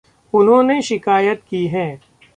[0.33, 1.99] उन्होंने शिकायत की है।